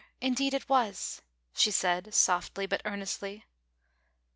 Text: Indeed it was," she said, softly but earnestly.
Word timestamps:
Indeed 0.19 0.55
it 0.55 0.67
was," 0.67 1.21
she 1.53 1.69
said, 1.69 2.11
softly 2.15 2.65
but 2.65 2.81
earnestly. 2.85 3.45